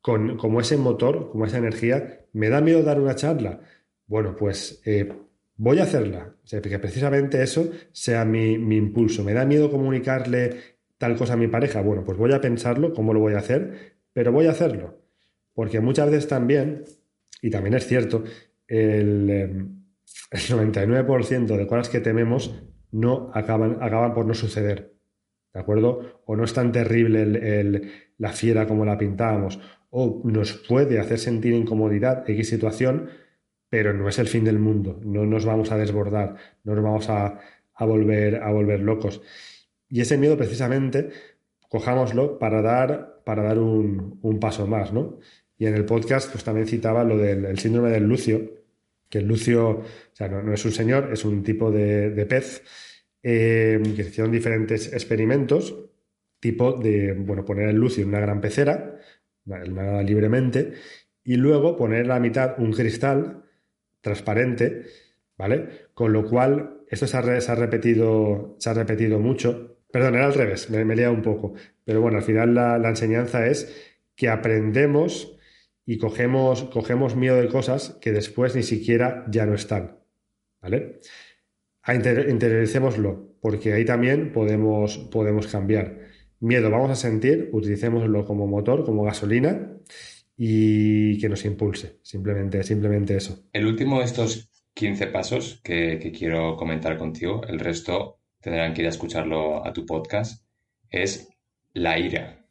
[0.00, 2.26] con, como ese motor, como esa energía.
[2.32, 3.60] ¿Me da miedo dar una charla?
[4.08, 5.08] Bueno, pues eh,
[5.56, 6.34] voy a hacerla.
[6.44, 9.22] Que precisamente eso sea mi, mi, impulso.
[9.22, 10.56] ¿Me da miedo comunicarle
[10.98, 11.80] tal cosa a mi pareja?
[11.80, 14.98] Bueno, pues voy a pensarlo, cómo lo voy a hacer, pero voy a hacerlo.
[15.56, 16.84] Porque muchas veces también,
[17.42, 18.22] y también es cierto,
[18.68, 19.76] el, em,
[20.30, 24.94] el 99% de cosas que tememos no acaban, acaban por no suceder.
[25.52, 26.22] ¿De acuerdo?
[26.26, 27.80] O no es tan terrible
[28.18, 29.58] la fiera como la pintábamos.
[29.88, 33.08] O nos puede hacer sentir incomodidad X situación,
[33.70, 35.00] pero no es el fin del mundo.
[35.02, 37.40] No nos vamos a desbordar, no nos vamos a,
[37.80, 39.22] volver, a volver locos.
[39.88, 41.08] Y ese miedo, precisamente,
[41.70, 45.18] cojámoslo para dar, para dar un, paso más, ¿no?
[45.58, 48.56] Y en el podcast, pues también citaba lo del síndrome del Lucio,
[49.08, 52.62] que el Lucio, o sea, no, es un señor, es un tipo de, pez,
[53.22, 55.74] eh, que hicieron diferentes experimentos,
[56.40, 58.98] tipo de, bueno, poner el Lucio en una gran pecera,
[59.44, 60.74] nada libremente,
[61.24, 63.44] y luego poner en la mitad un cristal
[64.00, 64.84] transparente,
[65.38, 65.88] ¿vale?
[65.94, 70.68] Con lo cual, esto se ha, repetido, se ha repetido mucho, Perdón, era al revés,
[70.68, 71.54] me, me he liado un poco.
[71.84, 75.35] Pero bueno, al final la enseñanza es que aprendemos
[75.86, 79.98] y cogemos, cogemos miedo de cosas que después ni siquiera ya no están.
[80.60, 81.00] ¿Vale?
[81.82, 86.00] A inter- interioricémoslo, porque ahí también podemos, podemos cambiar.
[86.40, 89.70] Miedo vamos a sentir, utilicémoslo como motor, como gasolina
[90.36, 91.98] y que nos impulse.
[92.02, 93.44] Simplemente, simplemente eso.
[93.52, 98.82] El último de estos 15 pasos que, que quiero comentar contigo, el resto tendrán que
[98.82, 100.44] ir a escucharlo a tu podcast,
[100.90, 101.28] es
[101.72, 102.44] la ira.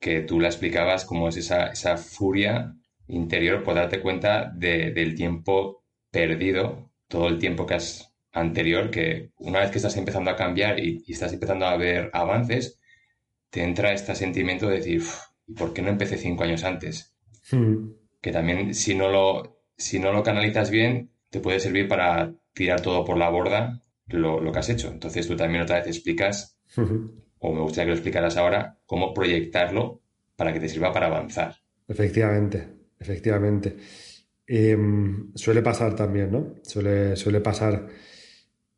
[0.00, 2.74] Que tú la explicabas como es esa, esa furia
[3.08, 9.30] interior por darte cuenta de- del tiempo perdido, todo el tiempo que has anterior, que
[9.38, 12.78] una vez que estás empezando a cambiar y, y estás empezando a ver avances,
[13.50, 17.16] te entra este sentimiento de decir, "Uf, ¿y por qué no empecé cinco años antes?
[17.52, 17.96] Ujú.
[18.20, 22.80] Que también si no lo, si no lo canalizas bien, te puede servir para tirar
[22.82, 24.88] todo por la borda lo, lo que has hecho.
[24.88, 27.24] Entonces tú también otra vez explicas Ujú.
[27.38, 30.00] O me gustaría que lo explicaras ahora, cómo proyectarlo
[30.36, 31.56] para que te sirva para avanzar.
[31.88, 32.68] Efectivamente,
[32.98, 33.76] efectivamente.
[34.46, 36.54] Em, suele pasar también, ¿no?
[36.62, 37.86] Suele, suele pasar.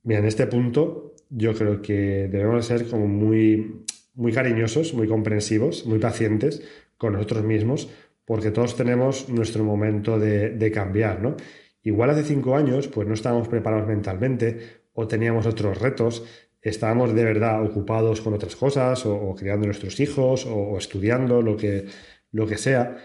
[0.02, 5.84] Mira, en este punto yo creo que debemos ser como muy, muy cariñosos, muy comprensivos,
[5.86, 6.62] muy pacientes
[6.96, 7.90] con nosotros mismos,
[8.24, 11.36] porque todos tenemos nuestro momento de, de cambiar, ¿no?
[11.82, 16.24] Igual hace cinco años, pues no estábamos preparados mentalmente o teníamos otros retos,
[16.62, 21.56] estábamos de verdad ocupados con otras cosas o, o criando nuestros hijos o, estudiando, lo
[21.56, 21.86] que,
[22.32, 22.96] lo que sea.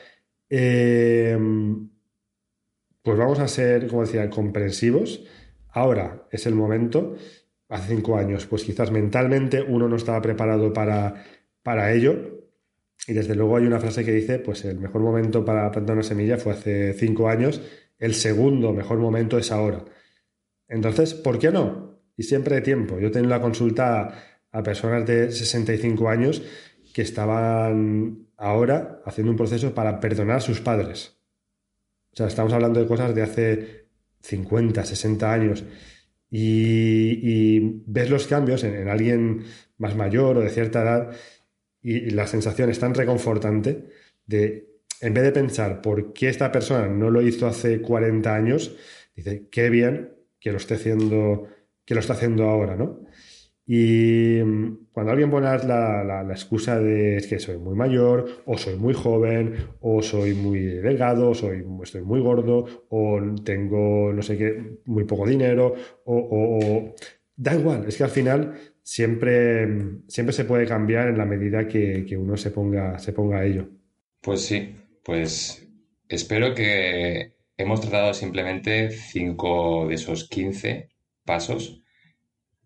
[0.50, 1.38] Eh,
[3.04, 5.24] pues vamos a ser, como decía, comprensivos.
[5.70, 7.16] Ahora es el momento.
[7.70, 11.26] Hace cinco años, pues quizás mentalmente uno no estaba preparado para,
[11.64, 12.44] para ello.
[13.08, 16.04] Y desde luego hay una frase que dice, pues el mejor momento para plantar una
[16.04, 17.62] semilla fue hace cinco años,
[17.98, 19.84] el segundo mejor momento es ahora.
[20.68, 21.93] Entonces, ¿por qué no?
[22.16, 23.00] Y siempre hay tiempo.
[23.00, 26.44] Yo tengo la consulta a, personas de 65 años
[26.94, 31.18] que estaban ahora haciendo un proceso para perdonar a sus padres.
[32.12, 33.88] O sea, estamos hablando de cosas de hace
[34.22, 35.64] 50, 60 años.
[36.30, 39.44] Y, ves los cambios en, en, alguien
[39.78, 41.16] más mayor o de cierta edad
[41.82, 43.90] y, y la sensación es tan reconfortante
[44.26, 44.74] de,
[45.04, 48.76] en vez de pensar por qué esta persona no lo hizo hace 40 años,
[49.16, 51.50] dice, qué bien que lo esté haciendo,
[51.86, 53.02] que lo está haciendo ahora, ¿no?
[53.66, 54.40] Y
[54.92, 58.94] cuando alguien pone la, la, excusa de es que soy muy mayor, o soy muy
[58.94, 64.80] joven, o soy muy delgado, o soy, estoy muy gordo, o tengo no sé qué,
[64.86, 66.94] muy poco dinero, o,
[67.38, 72.06] da igual, es que al final siempre, siempre se puede cambiar en la medida que,
[72.06, 73.70] que uno se ponga, se ponga a ello.
[74.22, 75.66] Pues sí, pues
[76.10, 80.93] espero que hemos tratado simplemente cinco de esos 15
[81.26, 81.84] pasos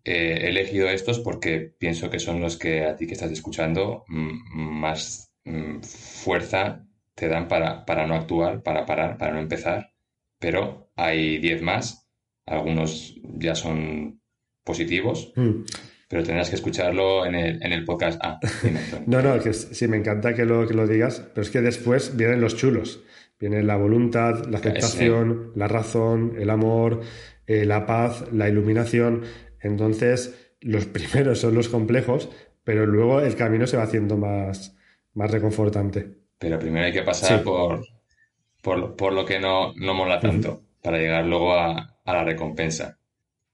[0.04, 4.04] eh, he elegido estos porque pienso que son los que a ti que estás escuchando
[4.08, 9.92] más mm, fuerza te dan para, para, no actuar, para parar, para no empezar.
[10.38, 12.08] Pero hay 10 más,
[12.46, 14.22] algunos ya son
[14.64, 15.64] positivos, mm.
[16.08, 18.18] pero tendrás que escucharlo en el, en el podcast.
[18.22, 18.40] Ah,
[19.06, 22.16] no, no, que sí, me encanta que lo, que lo digas, pero es que después
[22.16, 23.02] vienen los chulos.
[23.40, 27.02] Viene la voluntad, la aceptación, la razón, el amor,
[27.48, 29.24] eh, la paz, la iluminación.
[29.60, 32.30] Entonces, los primeros son los complejos,
[32.62, 34.76] pero luego el camino se va haciendo más,
[35.14, 36.18] más reconfortante.
[36.38, 37.44] Pero primero hay que pasar sí.
[37.44, 37.84] por,
[38.62, 40.82] por, por, lo que no, no mola tanto, uh -huh.
[40.82, 42.98] para llegar luego a, a, la recompensa.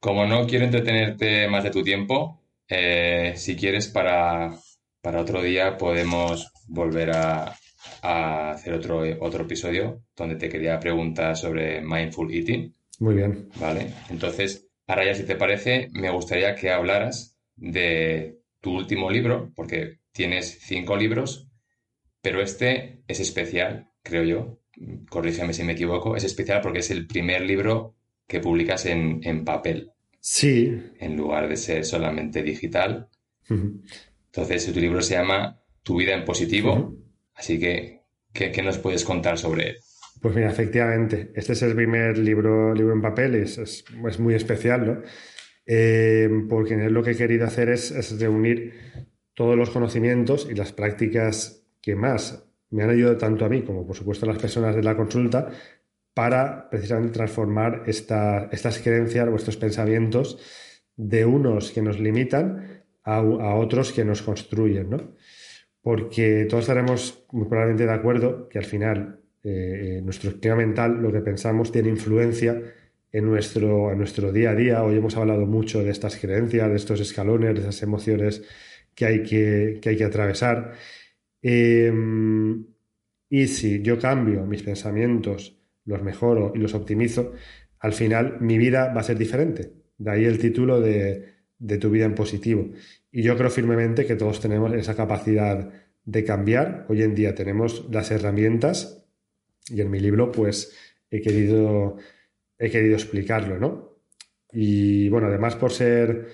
[0.00, 4.54] Como no quiero entretenerte más de tu tiempo, eh, si quieres para,
[5.00, 7.54] para otro día podemos volver a,
[8.02, 12.74] a hacer otro, otro episodio donde te quería preguntar sobre mindful eating.
[13.00, 13.48] Muy bien.
[13.60, 19.52] Vale, entonces Ahora ya, si te parece, me gustaría que hablaras de tu último libro,
[19.54, 21.48] porque tienes cinco libros,
[22.20, 24.60] pero este es especial, creo yo.
[25.08, 26.16] Corrígeme si me equivoco.
[26.16, 27.94] Es especial porque es el primer libro
[28.26, 29.92] que publicas en, en papel.
[30.20, 30.76] Sí.
[30.98, 33.08] En lugar de ser solamente digital.
[33.48, 33.82] Uh -huh.
[34.26, 36.72] Entonces, tu libro se llama Tu vida en positivo.
[36.74, 37.04] Uh -huh.
[37.34, 38.00] Así que,
[38.32, 39.76] ¿qué, ¿qué, nos puedes contar sobre él?
[40.24, 43.84] Pues mira, efectivamente, este es el primer libro, libro en papel es,
[44.18, 45.02] muy especial, ¿no?
[45.66, 48.72] Eh, porque lo que he querido hacer es, reunir
[49.34, 53.86] todos los conocimientos y las prácticas que más me han ayudado tanto a mí como
[53.86, 55.50] por supuesto a las personas de la consulta
[56.14, 60.38] para precisamente transformar esta, estas creencias o estos pensamientos
[60.96, 65.16] de unos que nos limitan a, a otros que nos construyen, ¿no?
[65.82, 71.12] Porque todos estaremos muy probablemente de acuerdo que al final eh, nuestro esquema mental, lo
[71.12, 72.60] que pensamos, tiene influencia
[73.12, 74.82] en nuestro, en nuestro día a día.
[74.82, 78.42] Hoy hemos hablado mucho de estas creencias, de estos escalones, de esas emociones
[78.94, 80.72] que hay que, hay que atravesar.
[81.42, 82.64] Em,
[83.28, 87.34] y si yo cambio mis pensamientos, los mejoro y los optimizo,
[87.80, 89.72] al final mi vida va a ser diferente.
[89.98, 92.70] De ahí el título de, de tu vida en positivo.
[93.12, 95.70] Y yo creo firmemente que todos tenemos esa capacidad
[96.04, 96.86] de cambiar.
[96.88, 99.03] Hoy en día tenemos las herramientas
[99.68, 100.76] y en mi libro pues
[101.10, 101.96] he querido,
[102.58, 103.98] he querido explicarlo, ¿no?
[104.52, 106.28] Y bueno, además por ser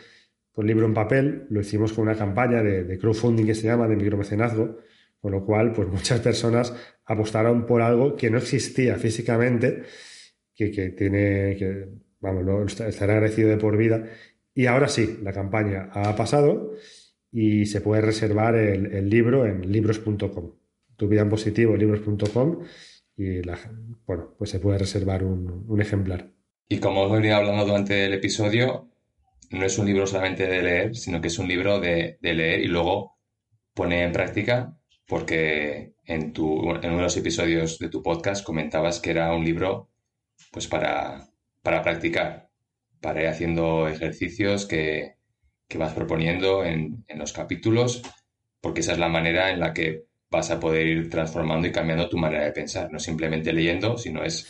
[0.54, 3.96] un libro en papel, lo hicimos con una campaña de, crowdfunding que se llama, de
[3.96, 4.78] micromecenazgo,
[5.20, 6.74] con lo cual pues muchas personas
[7.04, 9.82] apostaron por algo que no existía físicamente,
[10.54, 11.88] que, que tiene, que
[12.20, 14.04] vamos, estará agradecido de por vida.
[14.54, 16.74] Y ahora sí, la campaña ha pasado
[17.32, 20.52] y se puede reservar el, libro en libros.com.
[20.96, 22.64] Tu vida en positivo, libros.com
[23.20, 23.42] y
[24.06, 26.30] bueno, pues se puede reservar un, ejemplar.
[26.68, 28.88] Y como os venía hablando durante el episodio,
[29.50, 32.68] no es un libro solamente de leer, sino que es un libro de, leer y
[32.68, 33.18] luego
[33.74, 39.00] poner en práctica, porque en, tu, en uno de los episodios de tu podcast comentabas
[39.00, 39.90] que era un libro
[40.52, 41.28] pues para,
[41.62, 42.50] para practicar,
[43.00, 45.16] para ir haciendo ejercicios que,
[45.70, 48.02] que vas proponiendo en, los capítulos,
[48.60, 52.08] porque esa es la manera en la que vas a poder ir transformando y cambiando
[52.08, 54.46] tu manera de pensar, no simplemente leyendo, sino es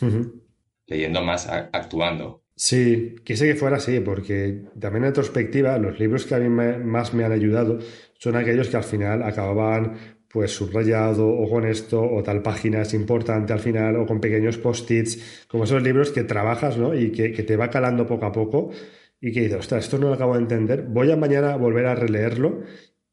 [0.85, 2.43] leyendo más actuando.
[2.55, 7.13] Sí, quise que fuera así, porque también en retrospectiva, los libros que a mí más
[7.13, 7.79] me han ayudado
[8.19, 12.93] son aquellos que al final acababan pues subrayado o con esto o tal página es
[12.93, 16.95] importante al final o con pequeños post-its, como esos libros que trabajas ¿no?
[16.95, 18.69] y que, que, te va calando poco a poco
[19.19, 21.95] y que dices, ostras, esto no lo acabo de entender, voy a mañana volver a
[21.95, 22.61] releerlo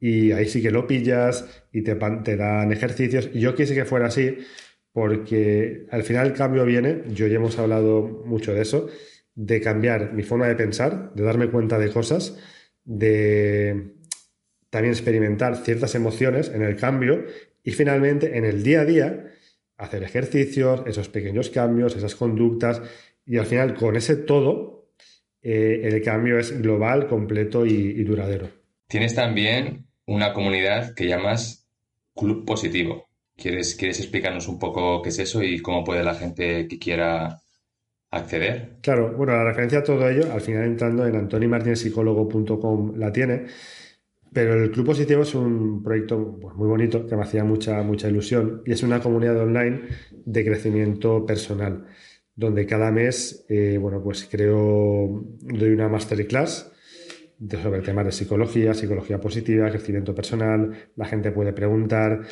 [0.00, 3.30] y ahí sí que lo pillas y te, te dan ejercicios.
[3.32, 4.38] Y yo quise que fuera así
[4.92, 8.88] porque al final el cambio viene, yo ya hemos hablado mucho de eso,
[9.34, 12.36] de cambiar mi forma de pensar, de darme cuenta de cosas,
[12.84, 13.92] de
[14.70, 17.24] también experimentar ciertas emociones en el cambio
[17.62, 19.24] y finalmente en el día a día
[19.76, 22.82] hacer ejercicios, esos pequeños cambios, esas conductas
[23.24, 24.90] y al final con ese todo
[25.42, 28.50] eh, el cambio es global, completo y, duradero.
[28.88, 31.68] Tienes también una comunidad que llamas
[32.16, 33.06] Club Positivo.
[33.36, 37.42] ¿Quieres, ¿Quieres explicarnos un poco qué es eso y cómo puede la gente que quiera
[38.10, 38.78] acceder?
[38.82, 43.46] Claro, bueno, la referencia a todo ello, al final entrando en antonimartinezpsicólogo.com la tiene,
[44.32, 48.08] pero el Club Positivo es un proyecto pues, muy bonito que me hacía mucha, mucha
[48.08, 51.86] ilusión y es una comunidad online de crecimiento personal
[52.34, 56.72] donde cada mes, eh, bueno, pues creo, doy una masterclass
[57.62, 62.22] sobre temas de psicología, psicología positiva, crecimiento personal, la gente puede preguntar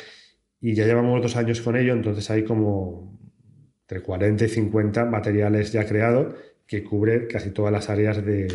[0.59, 3.19] y ya llevamos dos años con ello, entonces hay como
[3.81, 6.35] entre 40 y 50 materiales ya creados
[6.65, 8.47] que cubre casi todas las áreas de,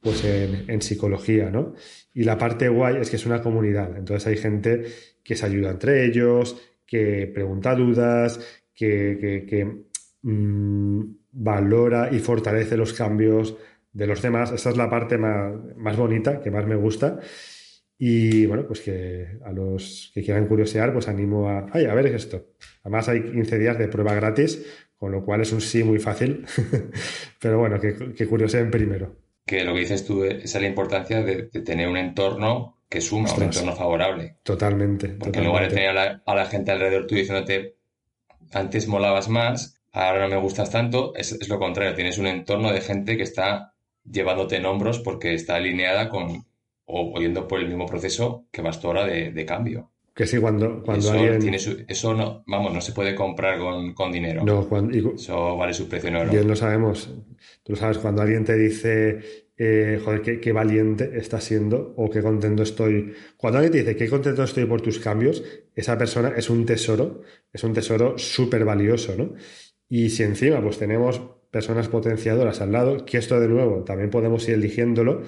[0.00, 1.74] pues en, psicología, ¿no?
[2.12, 4.84] Y la parte guay es que es una comunidad, entonces hay gente
[5.22, 8.40] que se ayuda entre ellos, que pregunta dudas,
[8.74, 9.84] que, que
[10.26, 13.58] Mm, valora y fortalece los cambios
[13.94, 14.52] de los demás.
[14.52, 17.18] Esa es la parte más, bonita, que más me gusta.
[17.96, 22.06] Y bueno, pues que a los que quieran curiosear, pues animo a, ay, a ver
[22.06, 22.48] esto.
[22.82, 24.66] Además hay 15 días de prueba gratis,
[24.96, 26.44] con lo cual es un sí muy fácil.
[27.40, 29.16] Pero bueno, que, que curioseen primero.
[29.46, 33.44] Que lo que dices tú es la importancia de, tener un entorno que suma, un
[33.44, 34.36] entorno favorable.
[34.42, 35.08] Totalmente.
[35.08, 37.76] Porque en lugar de tener a la, a la gente alrededor tuyo diciéndote,
[38.52, 42.80] antes molabas más, ahora no me gustas tanto, es, lo contrario, tienes un entorno de
[42.80, 43.73] gente que está
[44.10, 46.44] llevándote en hombros porque está alineada con
[46.86, 49.90] o yendo por el mismo proceso que vas tú ahora de, cambio.
[50.14, 51.54] Que sí, cuando, cuando eso alguien...
[51.88, 53.58] eso no, vamos, no se puede comprar
[53.94, 54.44] con, dinero.
[54.44, 56.30] No, cuando, eso vale su precio en oro.
[56.30, 57.12] Bien lo sabemos.
[57.62, 62.10] Tú lo sabes, cuando alguien te dice, eh, joder, qué, qué, valiente estás siendo o
[62.10, 63.12] qué contento estoy.
[63.36, 65.42] Cuando alguien te dice qué contento estoy por tus cambios,
[65.74, 69.34] esa persona es un tesoro, es un tesoro súper valioso, ¿no?
[69.88, 71.20] Y si encima pues tenemos
[71.54, 75.22] personas potenciadoras al lado, que esto de nuevo también podemos ir eligiéndolo,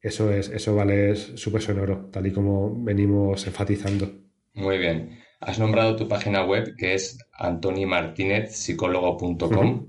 [0.00, 4.12] eso es, eso vale su peso en oro, tal y como venimos enfatizando.
[4.54, 5.18] Muy bien.
[5.40, 9.88] Has nombrado tu página web que es antonimartinezpsicólogo.com.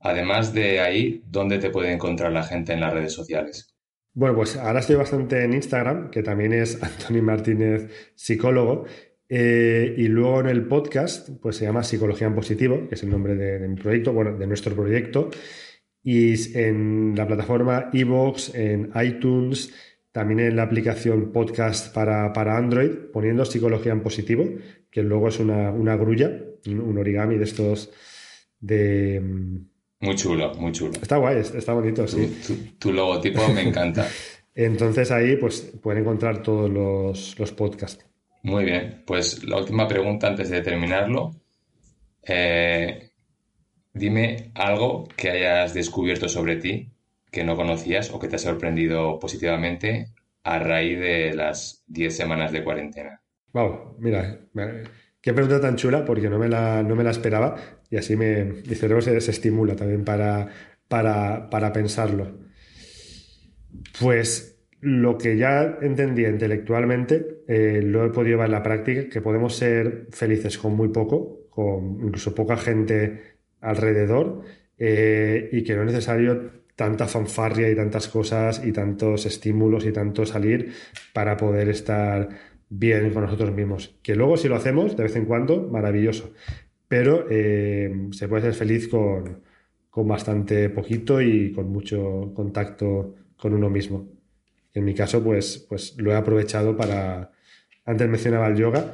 [0.00, 3.74] Además de ahí, ¿dónde te puede encontrar la gente en las redes sociales?
[4.14, 6.80] Bueno, pues ahora estoy bastante en Instagram, que también es
[7.22, 8.86] Martínez Psicólogo,
[9.30, 13.10] eh, y luego en el podcast, pues se llama Psicología en Positivo, que es el
[13.10, 15.30] nombre de, mi proyecto, bueno, de nuestro proyecto.
[16.02, 19.72] Y en la plataforma Evox, en iTunes,
[20.12, 24.44] también en la aplicación podcast para, para, Android, poniendo Psicología en Positivo,
[24.90, 26.30] que luego es una, una grulla,
[26.66, 27.90] un origami de estos
[28.60, 29.20] de,
[30.00, 30.92] Muy chulo, muy chulo.
[31.00, 32.74] Está guay, está bonito, sí.
[32.78, 34.06] Tu, logotipo me encanta.
[34.54, 38.04] Entonces ahí pues pueden encontrar todos los, podcasts.
[38.42, 41.34] Muy bien, pues la última pregunta antes de terminarlo.
[42.22, 43.10] Eh,
[43.92, 46.92] dime algo que hayas descubierto sobre ti
[47.30, 50.08] que no conocías o que te ha sorprendido positivamente
[50.42, 53.20] a raíz de las 10 semanas de cuarentena.
[53.52, 54.40] Wow, mira,
[55.20, 57.56] qué pregunta tan chula porque no me la, no me la esperaba
[57.90, 60.48] y así me, mi cerebro se, estimula también para,
[60.88, 62.38] para, pensarlo.
[64.00, 64.49] Pues
[64.80, 69.54] lo que ya entendía intelectualmente eh, lo he podido llevar en la práctica, que podemos
[69.54, 74.42] ser felices con muy poco, con incluso poca gente alrededor
[74.78, 79.92] eh, y que no es necesario tanta fanfarria y tantas cosas y tantos estímulos y
[79.92, 80.72] tanto salir
[81.12, 82.28] para poder estar
[82.70, 83.98] bien con nosotros mismos.
[84.02, 86.32] Que luego si lo hacemos de vez en cuando, maravilloso.
[86.88, 89.42] Pero eh, se puede ser feliz con,
[90.08, 94.19] bastante poquito y con mucho contacto con uno mismo.
[94.74, 97.32] En mi caso, pues, pues lo he aprovechado para,
[97.84, 98.92] antes mencionaba el yoga,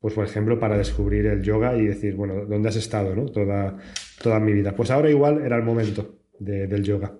[0.00, 3.26] pues por ejemplo, para descubrir el yoga y decir, bueno, ¿dónde has estado ¿no?
[3.26, 3.76] toda,
[4.22, 4.74] toda mi vida?
[4.74, 7.12] Pues ahora igual era el momento del yoga.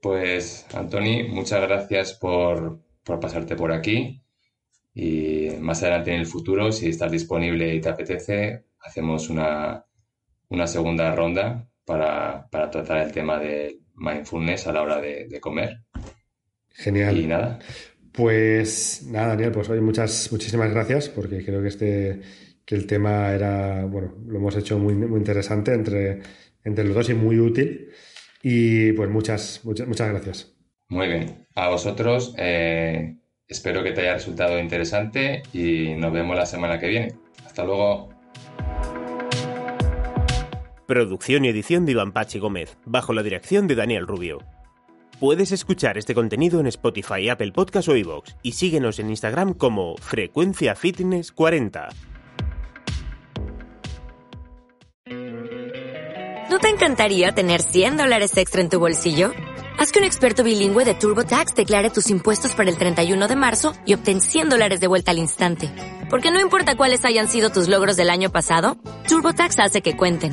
[0.00, 4.22] Pues, Antoni, muchas gracias por, pasarte por aquí.
[4.94, 9.84] Y más adelante en el futuro, si estás disponible y te apetece, hacemos una,
[10.66, 15.82] segunda ronda para, tratar el tema de mindfulness a la hora de, comer.
[16.72, 17.18] Genial.
[17.18, 17.58] Y nada.
[18.12, 22.20] Pues nada, Daniel, pues hoy muchas, muchísimas gracias porque creo que este
[22.70, 26.20] que el tema era, bueno, lo hemos hecho muy, muy interesante entre,
[26.62, 27.90] entre los dos y muy útil.
[28.44, 30.54] Y pues muchas, muchas, muchas gracias.
[30.88, 31.48] Muy bien.
[31.56, 33.16] A vosotros, eh,
[33.48, 37.14] espero que te haya resultado interesante y nos vemos la semana que viene.
[37.44, 38.10] Hasta luego.
[40.86, 44.38] Producción y edición de Iván Pachi Gómez, bajo la dirección de Daniel Rubio.
[45.20, 49.98] Puedes escuchar este contenido en Spotify, Apple Podcast o iVoox y síguenos en Instagram como
[49.98, 51.90] Frecuencia Fitness 40.
[56.48, 59.32] ¿No te encantaría tener 100 dólares extra en tu bolsillo?
[59.78, 63.74] Haz que un experto bilingüe de TurboTax declare tus impuestos para el 31 de marzo
[63.84, 65.70] y obtén 100 dólares de vuelta al instante.
[66.08, 70.32] Porque no importa cuáles hayan sido tus logros del año pasado, TurboTax hace que cuenten.